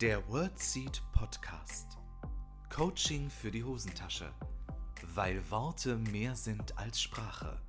[0.00, 1.98] Der WordSeed Podcast.
[2.74, 4.32] Coaching für die Hosentasche.
[5.14, 7.60] Weil Worte mehr sind als Sprache.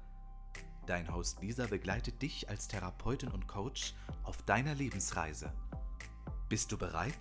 [0.87, 5.51] Dein Host Lisa begleitet dich als Therapeutin und Coach auf deiner Lebensreise.
[6.47, 7.17] Bist du bereit?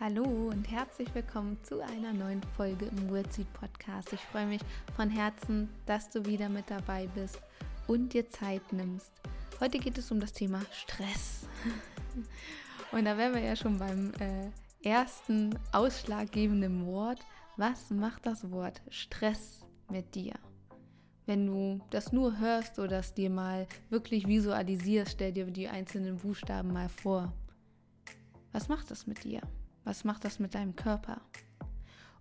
[0.00, 4.12] Hallo und herzlich willkommen zu einer neuen Folge im WordSeed Podcast.
[4.12, 4.62] Ich freue mich
[4.96, 7.38] von Herzen, dass du wieder mit dabei bist
[7.86, 9.12] und dir Zeit nimmst.
[9.60, 11.46] Heute geht es um das Thema Stress.
[12.94, 17.18] Und da wären wir ja schon beim äh, ersten ausschlaggebenden Wort.
[17.56, 20.34] Was macht das Wort Stress mit dir?
[21.26, 26.18] Wenn du das nur hörst oder das dir mal wirklich visualisierst, stell dir die einzelnen
[26.18, 27.32] Buchstaben mal vor.
[28.52, 29.40] Was macht das mit dir?
[29.82, 31.20] Was macht das mit deinem Körper?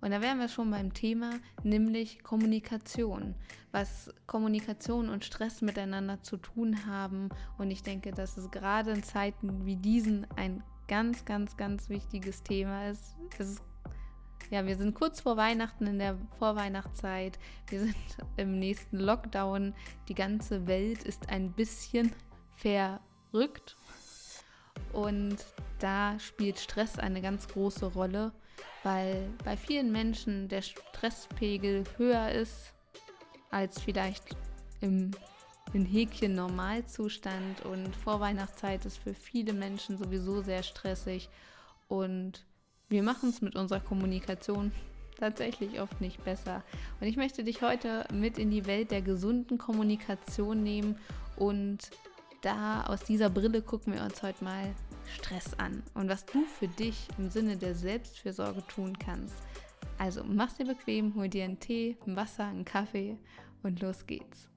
[0.03, 1.31] Und da wären wir schon beim Thema,
[1.63, 3.35] nämlich Kommunikation.
[3.71, 7.29] Was Kommunikation und Stress miteinander zu tun haben.
[7.57, 12.43] Und ich denke, dass es gerade in Zeiten wie diesen ein ganz, ganz, ganz wichtiges
[12.43, 13.15] Thema ist.
[13.39, 13.61] Es ist
[14.51, 17.39] ja, wir sind kurz vor Weihnachten in der Vorweihnachtszeit.
[17.69, 17.95] Wir sind
[18.35, 19.73] im nächsten Lockdown.
[20.09, 22.11] Die ganze Welt ist ein bisschen
[22.51, 23.77] verrückt.
[24.91, 25.37] Und
[25.79, 28.33] da spielt Stress eine ganz große Rolle,
[28.83, 32.73] weil bei vielen Menschen der Stresspegel höher ist
[33.49, 34.35] als vielleicht
[34.81, 35.11] im
[35.73, 41.29] in Häkchen Normalzustand und Vorweihnachtszeit ist für viele Menschen sowieso sehr stressig
[41.87, 42.45] und
[42.89, 44.71] wir machen es mit unserer Kommunikation
[45.19, 46.63] tatsächlich oft nicht besser.
[46.99, 50.97] Und ich möchte dich heute mit in die Welt der gesunden Kommunikation nehmen
[51.37, 51.89] und
[52.43, 54.75] da aus dieser Brille gucken wir uns heute mal
[55.07, 59.35] Stress an und was du für dich im Sinne der Selbstfürsorge tun kannst.
[59.97, 63.17] Also mach's dir bequem, hol dir einen Tee, ein Wasser, einen Kaffee
[63.63, 64.49] und los geht's.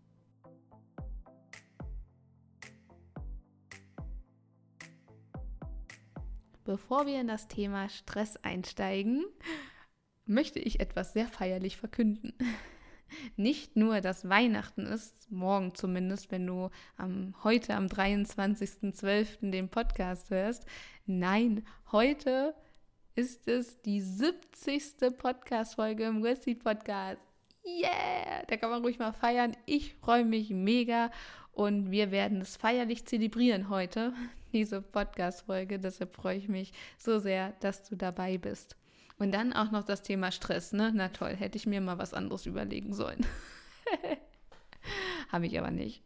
[6.64, 9.24] Bevor wir in das Thema Stress einsteigen,
[10.24, 12.34] möchte ich etwas sehr feierlich verkünden
[13.36, 19.50] nicht nur, dass Weihnachten ist, morgen zumindest, wenn du ähm, heute am 23.12.
[19.50, 20.66] den Podcast hörst.
[21.06, 22.54] Nein, heute
[23.14, 25.16] ist es die 70.
[25.16, 27.20] Podcast-Folge im Westy Podcast.
[27.64, 28.44] Yeah!
[28.46, 29.56] Da kann man ruhig mal feiern.
[29.66, 31.10] Ich freue mich mega
[31.52, 34.12] und wir werden es feierlich zelebrieren heute,
[34.52, 35.78] diese Podcast-Folge.
[35.78, 38.76] Deshalb freue ich mich so sehr, dass du dabei bist.
[39.18, 40.92] Und dann auch noch das Thema Stress, ne?
[40.94, 43.24] Na toll, hätte ich mir mal was anderes überlegen sollen.
[45.32, 46.02] Habe ich aber nicht.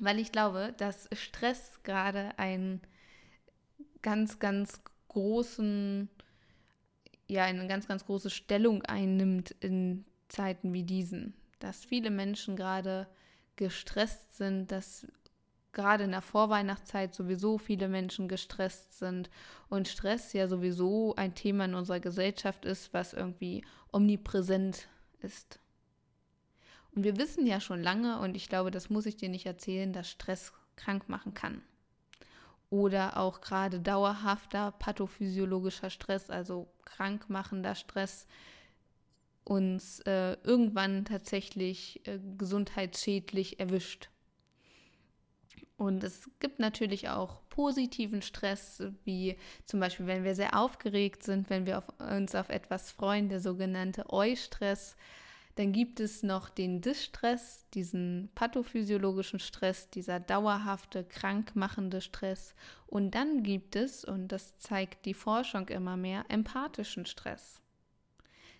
[0.00, 2.80] Weil ich glaube, dass Stress gerade einen
[4.02, 6.08] ganz, ganz großen,
[7.28, 11.34] ja, eine ganz, ganz große Stellung einnimmt in Zeiten wie diesen.
[11.60, 13.06] Dass viele Menschen gerade
[13.54, 15.06] gestresst sind, dass
[15.74, 19.28] gerade in der Vorweihnachtszeit sowieso viele Menschen gestresst sind
[19.68, 24.88] und Stress ja sowieso ein Thema in unserer Gesellschaft ist, was irgendwie omnipräsent
[25.20, 25.60] ist.
[26.94, 29.92] Und wir wissen ja schon lange, und ich glaube, das muss ich dir nicht erzählen,
[29.92, 31.62] dass Stress krank machen kann.
[32.70, 38.26] Oder auch gerade dauerhafter pathophysiologischer Stress, also krankmachender Stress,
[39.44, 44.08] uns äh, irgendwann tatsächlich äh, gesundheitsschädlich erwischt.
[45.76, 51.50] Und es gibt natürlich auch positiven Stress, wie zum Beispiel, wenn wir sehr aufgeregt sind,
[51.50, 54.96] wenn wir auf, uns auf etwas freuen, der sogenannte Eustress.
[55.56, 62.54] Dann gibt es noch den Distress, diesen pathophysiologischen Stress, dieser dauerhafte, krankmachende Stress.
[62.86, 67.63] Und dann gibt es, und das zeigt die Forschung immer mehr, empathischen Stress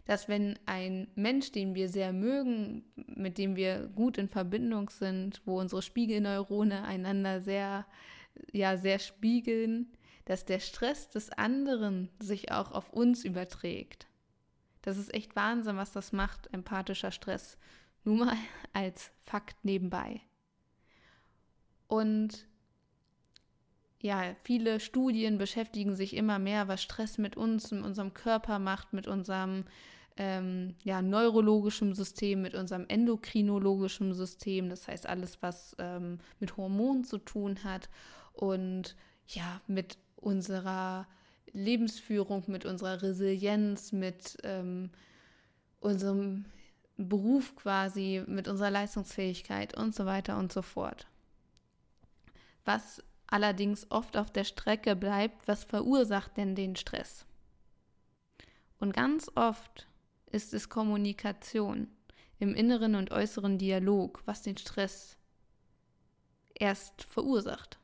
[0.05, 5.41] dass wenn ein Mensch, den wir sehr mögen, mit dem wir gut in Verbindung sind,
[5.45, 7.87] wo unsere Spiegelneurone einander sehr,
[8.53, 9.93] ja, sehr spiegeln,
[10.27, 14.07] dass der Stress des anderen sich auch auf uns überträgt.
[14.83, 17.57] Das ist echt Wahnsinn, was das macht, empathischer Stress.
[18.05, 18.37] Nur mal
[18.73, 20.21] als Fakt nebenbei.
[21.87, 22.47] Und
[24.05, 28.93] ja, viele Studien beschäftigen sich immer mehr, was Stress mit uns, mit unserem Körper macht,
[28.93, 29.65] mit unserem
[30.19, 37.05] ähm, ja, neurologischem System, mit unserem endokrinologischen System, das heißt alles, was ähm, mit Hormonen
[37.05, 37.89] zu tun hat
[38.35, 38.95] und
[39.27, 41.07] ja, mit unserer
[41.55, 44.91] Lebensführung, mit unserer Resilienz, mit ähm,
[45.81, 46.45] unserem
[46.99, 51.07] Beruf quasi, mit unserer Leistungsfähigkeit und so weiter und so fort.
[52.67, 53.03] Was
[53.35, 57.27] allerdings oft auf der Strecke bleibt, was verursacht denn den Stress?
[58.79, 59.89] Und ganz oft
[60.31, 61.89] ist es Kommunikation
[62.39, 65.19] im inneren und äußeren Dialog, was den Stress
[66.55, 67.81] erst verursacht.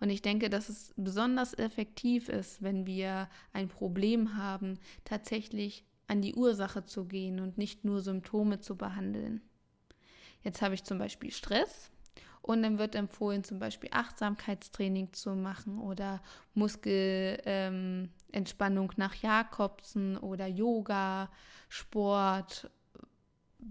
[0.00, 6.22] Und ich denke, dass es besonders effektiv ist, wenn wir ein Problem haben, tatsächlich an
[6.22, 9.42] die Ursache zu gehen und nicht nur Symptome zu behandeln.
[10.42, 11.91] Jetzt habe ich zum Beispiel Stress
[12.42, 16.22] und dann wird empfohlen, zum Beispiel Achtsamkeitstraining zu machen oder
[16.54, 21.30] Muskelentspannung ähm, nach Jakobsen oder Yoga,
[21.68, 22.70] Sport,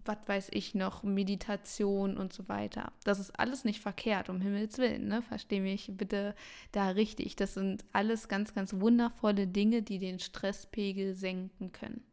[0.06, 2.94] was weiß ich noch, Meditation und so weiter.
[3.04, 5.22] Das ist alles nicht verkehrt, um Himmels Willen, ne?
[5.22, 6.34] Verstehe mich bitte
[6.72, 7.36] da richtig.
[7.36, 12.06] Das sind alles ganz, ganz wundervolle Dinge, die den Stresspegel senken können.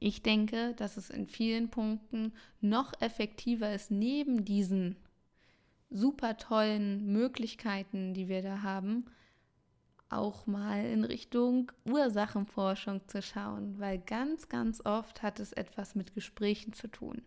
[0.00, 4.96] Ich denke, dass es in vielen Punkten noch effektiver ist, neben diesen
[5.90, 9.06] super tollen Möglichkeiten, die wir da haben,
[10.10, 16.14] auch mal in Richtung Ursachenforschung zu schauen, weil ganz, ganz oft hat es etwas mit
[16.14, 17.22] Gesprächen zu tun.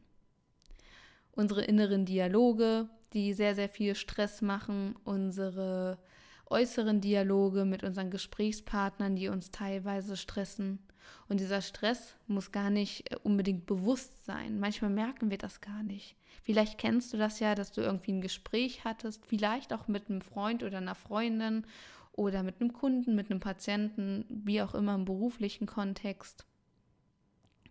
[1.33, 6.00] Unsere inneren Dialoge, die sehr, sehr viel Stress machen, unsere
[6.47, 10.79] äußeren Dialoge mit unseren Gesprächspartnern, die uns teilweise stressen,
[11.27, 14.59] und dieser Stress muss gar nicht äh, unbedingt bewusst sein.
[14.59, 16.15] Manchmal merken wir das gar nicht.
[16.44, 20.21] Vielleicht kennst du das ja, dass du irgendwie ein Gespräch hattest, vielleicht auch mit einem
[20.21, 21.65] Freund oder einer Freundin
[22.13, 26.45] oder mit einem Kunden, mit einem Patienten, wie auch immer im beruflichen Kontext.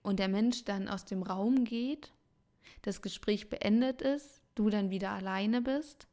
[0.02, 2.12] Und der Mensch dann aus dem Raum geht,
[2.82, 6.06] das Gespräch beendet ist, du dann wieder alleine bist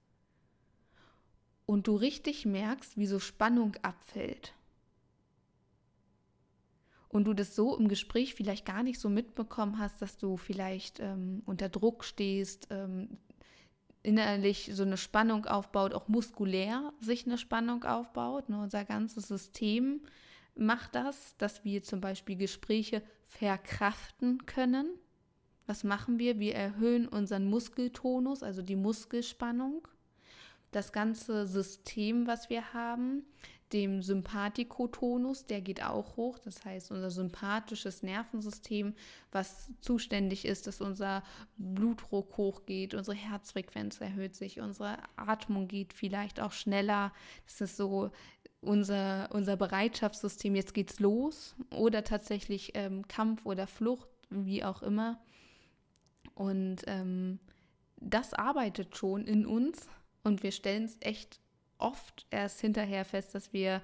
[1.65, 4.53] und du richtig merkst, wie so Spannung abfällt
[7.09, 10.99] und du das so im Gespräch vielleicht gar nicht so mitbekommen hast, dass du vielleicht
[10.99, 13.17] ähm, unter Druck stehst, ähm,
[14.03, 18.49] innerlich so eine Spannung aufbaut, auch muskulär sich eine Spannung aufbaut.
[18.49, 18.59] Ne?
[18.61, 20.01] Unser ganzes System
[20.55, 24.87] macht das, dass wir zum Beispiel Gespräche verkraften können.
[25.65, 26.39] Was machen wir?
[26.39, 29.87] Wir erhöhen unseren Muskeltonus, also die Muskelspannung.
[30.71, 33.25] Das ganze System, was wir haben,
[33.73, 36.39] dem Sympathikotonus, der geht auch hoch.
[36.39, 38.93] Das heißt, unser sympathisches Nervensystem,
[39.31, 41.23] was zuständig ist, dass unser
[41.57, 47.11] Blutdruck hochgeht, unsere Herzfrequenz erhöht sich, unsere Atmung geht vielleicht auch schneller.
[47.45, 48.11] Das ist so
[48.61, 51.55] unser, unser Bereitschaftssystem, jetzt geht's los.
[51.75, 55.19] Oder tatsächlich ähm, Kampf oder Flucht, wie auch immer.
[56.35, 57.39] Und ähm,
[57.99, 59.87] das arbeitet schon in uns
[60.23, 61.39] und wir stellen es echt
[61.79, 63.81] oft erst hinterher fest, dass wir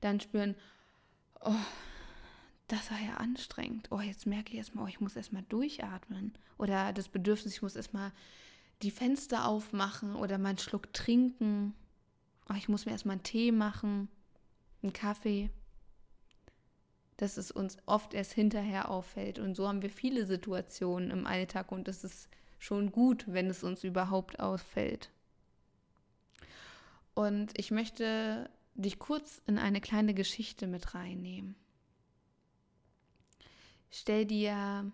[0.00, 0.54] dann spüren,
[1.40, 1.54] oh,
[2.68, 3.88] das war ja anstrengend.
[3.90, 6.34] Oh, jetzt merke ich erstmal, oh, ich muss erstmal durchatmen.
[6.58, 8.12] Oder das Bedürfnis, ich muss erstmal
[8.82, 11.74] die Fenster aufmachen oder mal einen Schluck trinken.
[12.48, 14.08] Oh, ich muss mir erstmal einen Tee machen,
[14.82, 15.50] einen Kaffee.
[17.16, 19.38] Dass es uns oft erst hinterher auffällt.
[19.38, 22.28] Und so haben wir viele Situationen im Alltag und es ist
[22.58, 25.10] schon gut, wenn es uns überhaupt auffällt.
[27.18, 31.56] Und ich möchte dich kurz in eine kleine Geschichte mit reinnehmen.
[33.90, 34.92] Stell dir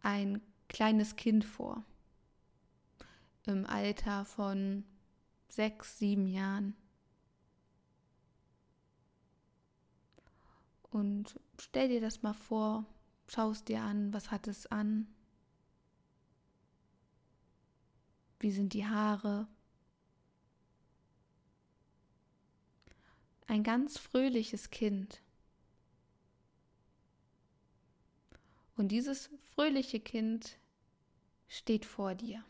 [0.00, 1.82] ein kleines Kind vor,
[3.44, 4.84] im Alter von
[5.48, 6.76] sechs, sieben Jahren.
[10.90, 12.86] Und stell dir das mal vor,
[13.26, 15.08] schaust dir an, was hat es an?
[18.38, 19.48] Wie sind die Haare?
[23.46, 25.20] Ein ganz fröhliches Kind.
[28.76, 30.58] Und dieses fröhliche Kind
[31.48, 32.44] steht vor dir.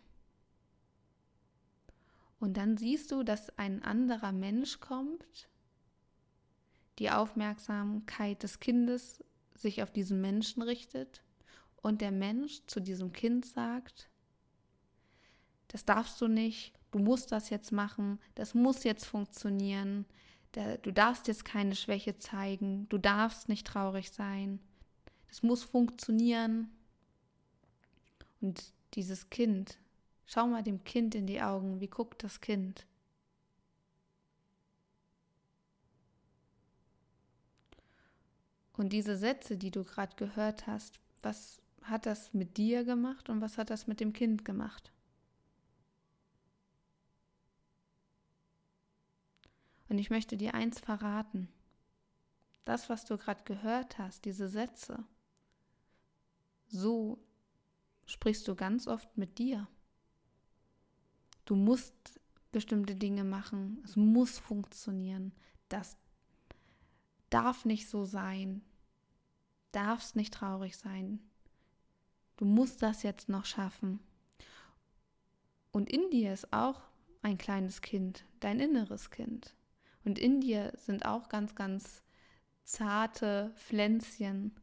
[2.39, 5.49] Und dann siehst du, dass ein anderer Mensch kommt,
[6.99, 11.23] die Aufmerksamkeit des Kindes sich auf diesen Menschen richtet
[11.83, 14.09] und der Mensch zu diesem Kind sagt,
[15.69, 20.05] das darfst du nicht, du musst das jetzt machen, das muss jetzt funktionieren,
[20.53, 24.61] du darfst jetzt keine Schwäche zeigen, du darfst nicht traurig sein.
[25.29, 26.71] Das muss funktionieren.
[28.41, 29.79] Und dieses Kind,
[30.27, 32.87] schau mal dem Kind in die Augen, wie guckt das Kind?
[38.77, 43.41] Und diese Sätze, die du gerade gehört hast, was hat das mit dir gemacht und
[43.41, 44.93] was hat das mit dem Kind gemacht?
[49.93, 51.53] Und ich möchte dir eins verraten.
[52.65, 55.05] Das, was du gerade gehört hast, diese Sätze,
[56.67, 57.23] so
[58.07, 59.69] sprichst du ganz oft mit dir.
[61.45, 62.19] Du musst
[62.53, 65.35] bestimmte Dinge machen, es muss funktionieren,
[65.69, 65.99] das
[67.29, 68.63] darf nicht so sein,
[69.73, 71.21] darfst nicht traurig sein,
[72.39, 74.01] du musst das jetzt noch schaffen.
[75.71, 76.81] Und in dir ist auch
[77.21, 79.55] ein kleines Kind, dein inneres Kind.
[80.05, 82.03] Und in dir sind auch ganz, ganz
[82.65, 84.55] zarte Pflänzchen.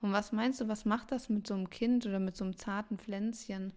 [0.00, 2.56] Und was meinst du, was macht das mit so einem Kind oder mit so einem
[2.56, 3.72] zarten Pflänzchen,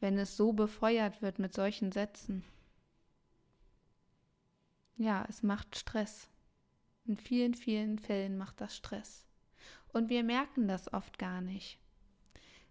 [0.00, 2.44] wenn es so befeuert wird mit solchen Sätzen?
[4.96, 6.28] Ja, es macht Stress.
[7.04, 9.26] In vielen, vielen Fällen macht das Stress.
[9.92, 11.78] Und wir merken das oft gar nicht.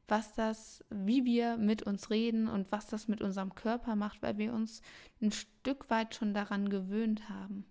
[0.08, 4.38] Was das, wie wir mit uns reden und was das mit unserem Körper macht, weil
[4.38, 4.82] wir uns
[5.22, 7.66] ein Stück weit schon daran gewöhnt haben.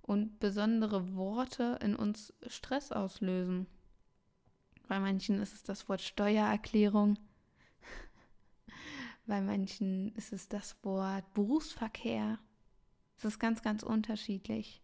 [0.00, 3.66] Und besondere Worte in uns Stress auslösen.
[4.88, 7.18] Bei manchen ist es das Wort Steuererklärung.
[9.26, 12.38] Bei manchen ist es das Wort Berufsverkehr.
[13.16, 14.82] Es ist ganz, ganz unterschiedlich.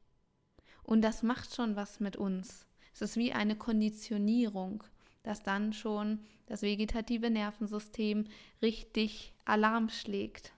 [0.82, 2.66] Und das macht schon was mit uns.
[2.92, 4.82] Es ist wie eine Konditionierung,
[5.22, 8.24] dass dann schon das vegetative Nervensystem
[8.62, 10.52] richtig Alarm schlägt.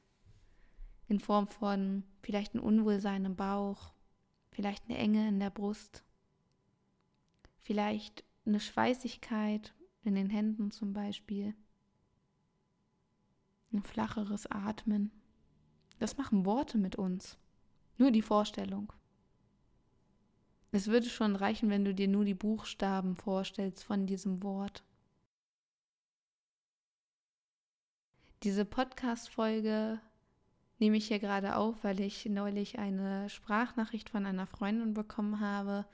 [1.08, 3.92] In Form von vielleicht ein Unwohlsein im Bauch,
[4.50, 6.04] vielleicht eine Enge in der Brust,
[7.60, 11.54] vielleicht eine Schweißigkeit in den Händen zum Beispiel,
[13.72, 15.10] ein flacheres Atmen.
[15.98, 17.38] Das machen Worte mit uns.
[17.96, 18.92] Nur die Vorstellung.
[20.74, 24.82] Es würde schon reichen, wenn du dir nur die Buchstaben vorstellst von diesem Wort.
[28.42, 30.00] Diese Podcast-Folge
[30.78, 35.84] nehme ich hier gerade auf, weil ich neulich eine Sprachnachricht von einer Freundin bekommen habe,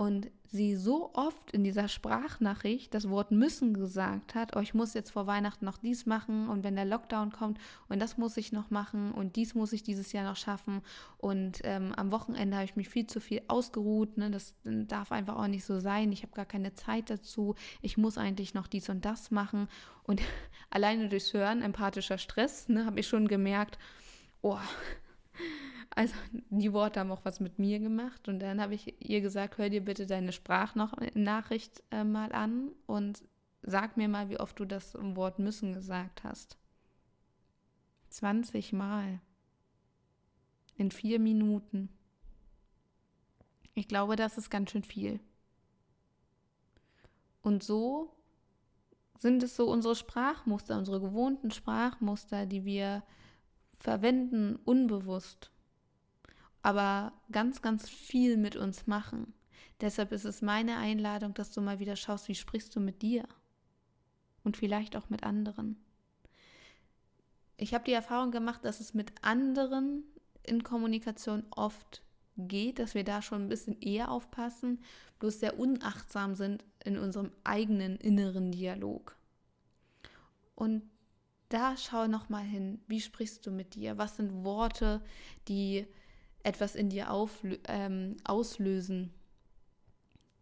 [0.00, 4.94] und sie so oft in dieser Sprachnachricht das Wort müssen gesagt hat, oh, ich muss
[4.94, 7.58] jetzt vor Weihnachten noch dies machen und wenn der Lockdown kommt
[7.90, 10.80] und das muss ich noch machen und dies muss ich dieses Jahr noch schaffen
[11.18, 14.30] und ähm, am Wochenende habe ich mich viel zu viel ausgeruht, ne?
[14.30, 18.16] das darf einfach auch nicht so sein, ich habe gar keine Zeit dazu, ich muss
[18.16, 19.68] eigentlich noch dies und das machen
[20.04, 20.22] und
[20.70, 23.78] alleine durchs Hören, empathischer Stress, ne, habe ich schon gemerkt,
[24.40, 24.56] oh,
[25.90, 26.14] also
[26.50, 29.68] die Worte haben auch was mit mir gemacht und dann habe ich ihr gesagt, hör
[29.68, 33.22] dir bitte deine Sprachnachricht äh, mal an und
[33.62, 36.56] sag mir mal, wie oft du das Wort müssen gesagt hast.
[38.10, 39.20] 20 Mal.
[40.76, 41.90] In vier Minuten.
[43.74, 45.20] Ich glaube, das ist ganz schön viel.
[47.42, 48.14] Und so
[49.18, 53.02] sind es so unsere Sprachmuster, unsere gewohnten Sprachmuster, die wir
[53.76, 55.50] verwenden unbewusst
[56.62, 59.32] aber ganz, ganz viel mit uns machen.
[59.80, 63.26] Deshalb ist es meine Einladung, dass du mal wieder schaust, wie sprichst du mit dir
[64.44, 65.76] und vielleicht auch mit anderen.
[67.56, 70.04] Ich habe die Erfahrung gemacht, dass es mit anderen
[70.42, 72.02] in Kommunikation oft
[72.36, 74.82] geht, dass wir da schon ein bisschen eher aufpassen,
[75.18, 79.16] bloß sehr unachtsam sind in unserem eigenen inneren Dialog.
[80.54, 80.82] Und
[81.48, 83.98] da schau noch mal hin, wie sprichst du mit dir?
[83.98, 85.02] Was sind Worte,
[85.48, 85.86] die
[86.42, 89.12] etwas in dir auf, ähm, auslösen?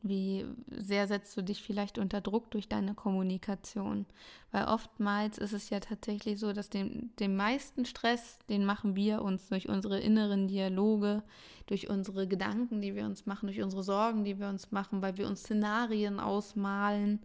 [0.01, 4.07] Wie sehr setzt du dich vielleicht unter Druck durch deine Kommunikation?
[4.53, 9.23] Weil oftmals ist es ja tatsächlich so, dass den, den meisten Stress, den machen wir
[9.23, 11.25] uns durch unsere inneren Dialoge,
[11.67, 15.19] durch unsere Gedanken, die wir uns machen, durch unsere Sorgen, die wir uns machen, weil
[15.19, 17.21] wir uns Szenarien ausmalen,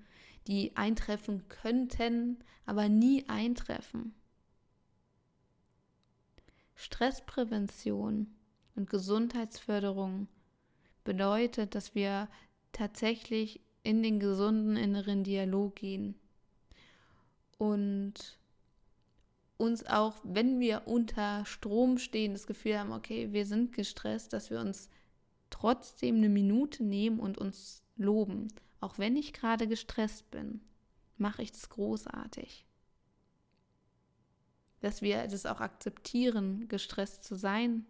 [0.47, 4.15] die eintreffen könnten, aber nie eintreffen.
[6.75, 8.27] Stressprävention
[8.75, 10.27] und Gesundheitsförderung
[11.03, 12.27] bedeutet, dass wir
[12.71, 16.15] tatsächlich in den gesunden inneren Dialog gehen
[17.57, 18.37] und
[19.57, 24.49] uns auch, wenn wir unter Strom stehen, das Gefühl haben, okay, wir sind gestresst, dass
[24.49, 24.89] wir uns
[25.49, 28.47] trotzdem eine Minute nehmen und uns loben.
[28.79, 30.61] Auch wenn ich gerade gestresst bin,
[31.17, 32.65] mache ich das großartig.
[34.81, 37.85] Dass wir das auch akzeptieren, gestresst zu sein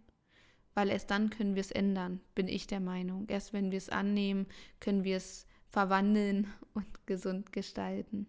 [0.73, 3.25] weil erst dann können wir es ändern, bin ich der Meinung.
[3.27, 4.47] Erst wenn wir es annehmen,
[4.79, 8.27] können wir es verwandeln und gesund gestalten.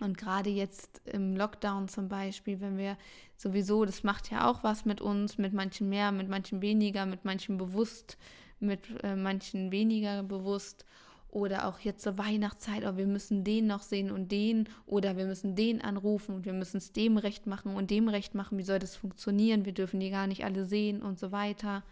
[0.00, 2.96] Und gerade jetzt im Lockdown zum Beispiel, wenn wir
[3.36, 7.26] sowieso, das macht ja auch was mit uns, mit manchen mehr, mit manchen weniger, mit
[7.26, 8.16] manchen bewusst,
[8.60, 10.86] mit äh, manchen weniger bewusst.
[11.30, 14.68] Oder auch jetzt zur Weihnachtszeit, oh, wir müssen den noch sehen und den.
[14.84, 18.34] Oder wir müssen den anrufen und wir müssen es dem recht machen und dem recht
[18.34, 18.58] machen.
[18.58, 19.64] Wie soll das funktionieren?
[19.64, 21.84] Wir dürfen die gar nicht alle sehen und so weiter.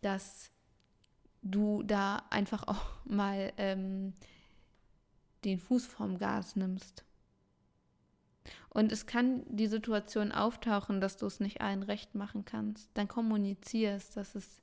[0.00, 0.50] Dass
[1.42, 4.12] du da einfach auch mal ähm,
[5.44, 7.04] den Fuß vom Gas nimmst.
[8.70, 12.90] Und es kann die Situation auftauchen, dass du es nicht allen recht machen kannst.
[12.94, 14.60] Dann kommunizierst, dass es,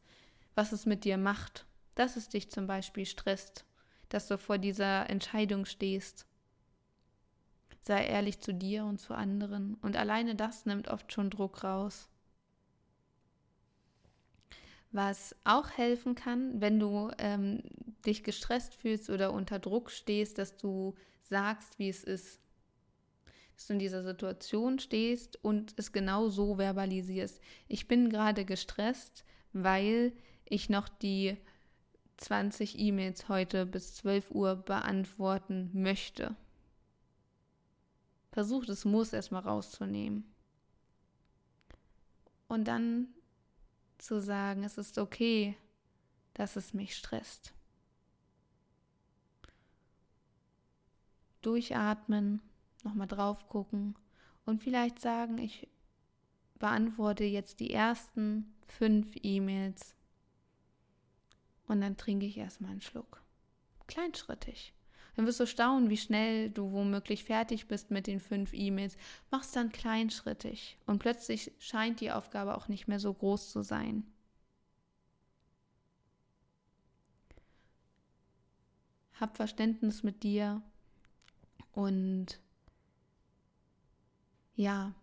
[0.54, 1.66] was es mit dir macht.
[1.96, 3.64] Dass es dich zum Beispiel stresst
[4.10, 6.26] dass du vor dieser Entscheidung stehst.
[7.82, 9.76] sei ehrlich zu dir und zu anderen.
[9.76, 12.10] Und alleine das nimmt oft schon Druck raus.
[14.92, 17.62] Was auch helfen kann, wenn du ähm,
[18.06, 22.40] dich gestresst fühlst oder unter Druck stehst, dass du sagst, wie es ist.
[23.56, 27.40] Dass du in dieser Situation stehst und es genau so verbalisierst.
[27.68, 30.14] Ich bin gerade gestresst, weil
[30.46, 31.38] ich noch die
[32.18, 36.36] 20 E-Mails heute bis 12 Uhr beantworten möchte.
[38.32, 40.26] Versuch das Muss erstmal rauszunehmen.
[42.48, 43.08] Und dann
[43.98, 45.58] zu sagen, es ist okay,
[46.34, 47.54] dass es mich stresst.
[51.42, 52.42] Durchatmen,
[52.84, 53.96] nochmal drauf gucken
[54.46, 55.68] und vielleicht sagen, ich
[56.60, 59.95] beantworte jetzt die ersten fünf E-Mails
[61.68, 63.22] und dann trinke ich erstmal einen Schluck.
[63.88, 64.74] Kleinschrittig.
[65.16, 68.98] Dann wirst du staunen, wie schnell du womöglich fertig bist mit den fünf E-Mails.
[69.32, 74.06] Mach's dann kleinschrittig und plötzlich scheint die Aufgabe auch nicht mehr so groß zu sein.
[79.20, 80.62] Hab Verständnis mit dir
[81.72, 82.42] und
[84.56, 84.94] ja,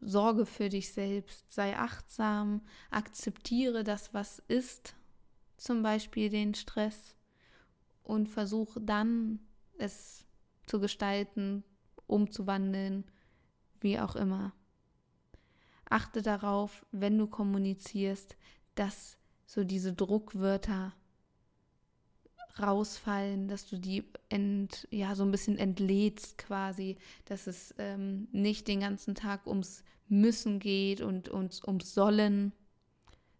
[0.00, 2.60] sorge für dich selbst, sei achtsam,
[2.90, 4.94] akzeptiere das, was ist,
[5.56, 7.14] zum Beispiel den Stress
[8.02, 9.40] und versuche dann
[9.78, 10.26] es
[10.66, 11.64] zu gestalten,
[12.06, 13.04] umzuwandeln,
[13.80, 14.52] wie auch immer.
[15.88, 18.36] Achte darauf, wenn du kommunizierst,
[18.74, 20.94] dass so diese Druckwörter
[22.60, 28.66] rausfallen, dass du die ent, ja, so ein bisschen entlädst quasi, dass es ähm, nicht
[28.66, 32.52] den ganzen Tag ums Müssen geht und, und ums Sollen,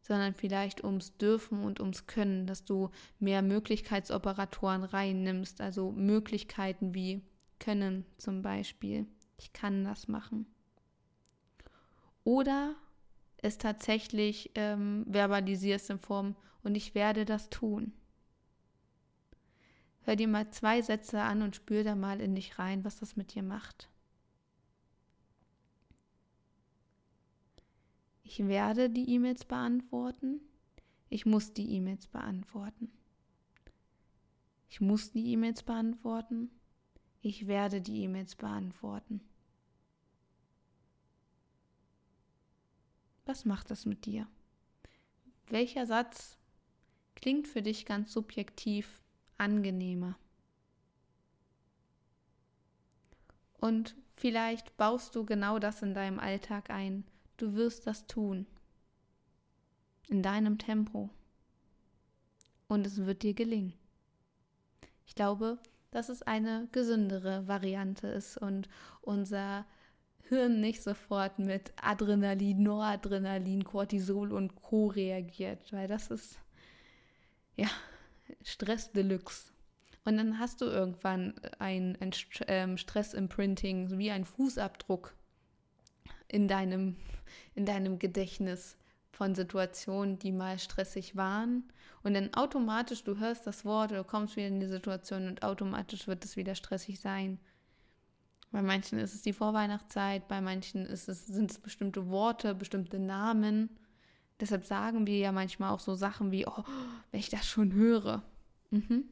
[0.07, 7.23] sondern vielleicht ums Dürfen und ums Können, dass du mehr Möglichkeitsoperatoren reinnimmst, also Möglichkeiten wie
[7.59, 9.07] Können zum Beispiel.
[9.37, 10.47] Ich kann das machen.
[12.23, 12.77] Oder
[13.39, 17.93] es tatsächlich ähm, verbalisierst in Form und ich werde das tun.
[20.03, 23.17] Hör dir mal zwei Sätze an und spür da mal in dich rein, was das
[23.17, 23.89] mit dir macht.
[28.29, 30.41] Ich werde die E-Mails beantworten.
[31.09, 32.91] Ich muss die E-Mails beantworten.
[34.69, 36.51] Ich muss die E-Mails beantworten.
[37.21, 39.21] Ich werde die E-Mails beantworten.
[43.27, 44.27] Was macht das mit dir?
[45.47, 46.37] Welcher Satz
[47.15, 49.03] klingt für dich ganz subjektiv
[49.39, 50.19] angenehmer?
[53.61, 57.05] Und vielleicht baust du genau das in deinem Alltag ein,
[57.37, 58.47] Du wirst das tun.
[60.09, 61.11] In deinem Tempo.
[62.69, 63.75] Und es wird dir gelingen.
[65.07, 65.59] Ich glaube,
[65.91, 68.69] dass es eine gesündere Variante ist und
[69.03, 69.67] unser
[70.29, 74.89] Hirn nicht sofort mit Adrenalin, Noradrenalin, Cortisol und Co.
[74.89, 76.39] reagiert, weil das ist
[77.55, 77.69] ja
[78.43, 79.53] Stress Deluxe.
[80.05, 82.13] Und dann hast du irgendwann ein, ein
[82.47, 85.15] ähm, Stress-Imprinting, wie ein Fußabdruck
[86.29, 86.97] in deinem,
[87.55, 88.77] in deinem Gedächtnis
[89.13, 91.65] von Situationen, die mal stressig waren.
[92.03, 96.07] Und dann automatisch, du hörst das Wort, du kommst wieder in die Situation und automatisch
[96.07, 97.39] wird es wieder stressig sein.
[98.53, 102.99] Bei manchen ist es die Vorweihnachtszeit, bei manchen ist es, sind es bestimmte Worte, bestimmte
[102.99, 103.71] Namen.
[104.39, 106.65] Deshalb sagen wir ja manchmal auch so Sachen wie, oh,
[107.11, 108.23] wenn ich das schon höre.
[108.71, 109.05] Mhm,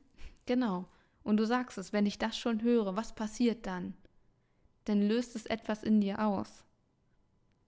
[0.47, 0.89] genau.
[1.23, 3.95] Und du sagst es, wenn ich das schon höre, was passiert dann?
[4.85, 6.65] Dann löst es etwas in dir aus.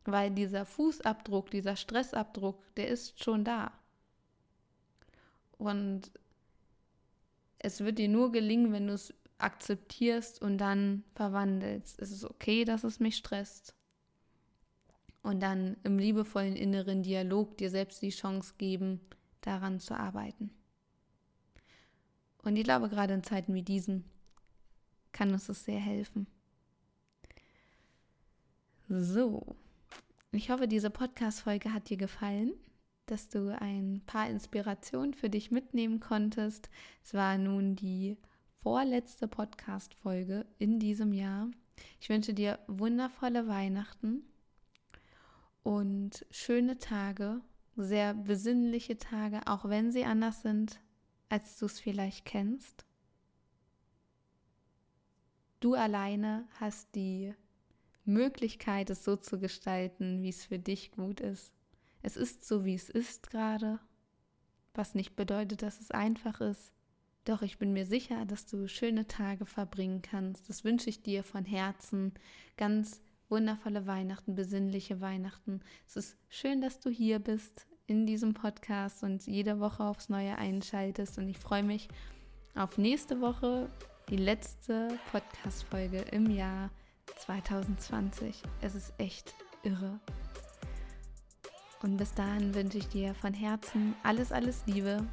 [0.07, 3.73] Weil dieser Fußabdruck, dieser Stressabdruck, der ist schon da.
[5.59, 6.11] Und
[7.59, 12.01] es wird dir nur gelingen, wenn du es akzeptierst und dann verwandelst.
[12.01, 13.75] Es ist okay, dass es mich stresst.
[15.23, 19.01] Und dann im liebevollen inneren Dialog dir selbst die Chance geben,
[19.41, 20.51] daran zu arbeiten.
[22.43, 24.05] Und ich glaube, gerade in Zeiten wie diesen
[25.11, 26.27] kann uns das sehr helfen.
[28.89, 29.57] So,
[30.37, 32.53] ich hoffe, diese Podcast-Folge hat dir gefallen,
[33.07, 36.69] dass du ein paar Inspirationen für dich mitnehmen konntest.
[37.03, 38.17] Es war nun die
[38.57, 41.49] vorletzte Podcast-Folge in diesem Jahr.
[42.01, 44.25] Ich wünsche dir wundervolle Weihnachten
[45.63, 47.41] und schöne Tage,
[47.77, 50.81] sehr besinnliche Tage, auch wenn sie anders sind,
[51.29, 52.85] als du es vielleicht kennst.
[55.61, 57.35] Du alleine hast die
[58.07, 61.53] Möglichkeit, es so zu gestalten, wie es für dich gut ist.
[62.03, 63.81] Es ist so, wie es ist gerade,
[64.75, 66.73] was nicht bedeutet, dass es einfach ist,
[67.27, 70.49] Doch ich bin mir sicher, dass du schöne Tage verbringen kannst.
[70.49, 72.15] Das wünsche ich dir von Herzen.
[72.57, 75.61] Ganz wundervolle Weihnachten, besinnliche Weihnachten.
[75.89, 80.39] Es ist schön, dass du hier bist in diesem Podcast und jede Woche aufs Neue
[80.39, 81.19] einschaltest.
[81.19, 81.89] Und ich freue mich
[82.55, 83.69] auf nächste Woche,
[84.09, 86.71] die letzte Podcast-Folge im Jahr
[87.17, 88.43] 2020.
[88.61, 90.01] Es ist echt irre.
[91.83, 95.07] Und bis dahin wünsche ich dir von Herzen alles, alles Liebe.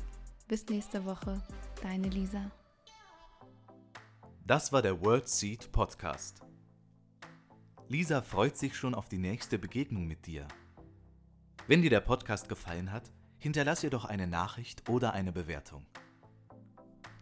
[0.47, 1.41] Bis nächste Woche.
[1.82, 2.51] Deine Lisa.
[4.45, 6.41] Das war der World Seed Podcast.
[7.88, 10.47] Lisa freut sich schon auf die nächste Begegnung mit dir.
[11.67, 15.86] Wenn dir der Podcast gefallen hat, hinterlass ihr doch eine Nachricht oder eine Bewertung.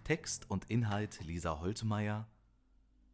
[0.04, 2.28] Text und Inhalt Lisa Holtmeier,